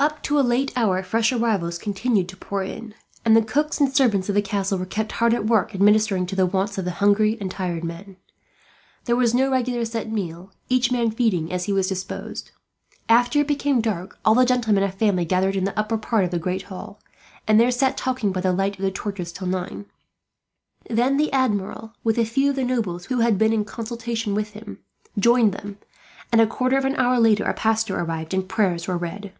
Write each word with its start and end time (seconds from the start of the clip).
Up 0.00 0.22
to 0.22 0.38
a 0.38 0.42
late 0.42 0.72
hour 0.76 1.02
fresh 1.02 1.32
arrivals 1.32 1.76
continued 1.76 2.28
to 2.28 2.36
pour 2.36 2.62
in, 2.62 2.94
and 3.24 3.34
the 3.36 3.42
cooks 3.42 3.80
and 3.80 3.92
servants 3.92 4.28
of 4.28 4.36
the 4.36 4.40
castle 4.40 4.78
were 4.78 4.86
kept 4.86 5.10
hard 5.10 5.34
at 5.34 5.46
work, 5.48 5.74
administering 5.74 6.24
to 6.26 6.36
the 6.36 6.46
wants 6.46 6.78
of 6.78 6.84
the 6.84 6.92
hungry 7.02 7.36
and 7.40 7.50
tired 7.50 7.82
men. 7.82 8.16
There 9.06 9.16
was 9.16 9.34
no 9.34 9.50
regular 9.50 9.84
set 9.84 10.08
meal, 10.08 10.52
each 10.68 10.92
man 10.92 11.10
feeding 11.10 11.52
as 11.52 11.64
he 11.64 11.72
was 11.72 11.88
disposed. 11.88 12.52
After 13.08 13.40
it 13.40 13.48
became 13.48 13.80
dark, 13.80 14.16
all 14.24 14.36
the 14.36 14.44
gentlemen 14.46 14.84
of 14.84 14.94
family 14.94 15.24
gathered 15.24 15.56
in 15.56 15.64
the 15.64 15.76
upper 15.76 15.98
part 15.98 16.22
of 16.22 16.30
the 16.30 16.38
great 16.38 16.62
hall, 16.70 17.00
and 17.48 17.58
there 17.58 17.72
sat 17.72 17.96
talking 17.96 18.30
by 18.30 18.40
the 18.40 18.52
light 18.52 18.78
of 18.78 18.94
torches 18.94 19.30
until 19.30 19.48
nine. 19.48 19.86
Then 20.88 21.16
the 21.16 21.32
Admiral, 21.32 21.92
with 22.04 22.18
a 22.18 22.24
few 22.24 22.50
of 22.50 22.56
the 22.56 22.62
nobles 22.64 23.06
who 23.06 23.18
had 23.18 23.36
been 23.36 23.52
in 23.52 23.64
consultation 23.64 24.36
with 24.36 24.50
him, 24.50 24.78
joined 25.18 25.52
them 25.54 25.78
and, 26.30 26.40
a 26.40 26.46
quarter 26.46 26.76
of 26.76 26.84
an 26.84 26.94
hour 26.94 27.18
later, 27.18 27.42
a 27.42 27.52
pastor 27.52 27.98
entered 27.98 28.32
and 28.32 28.48
prayers 28.48 28.86
were 28.86 28.96
read. 28.96 29.32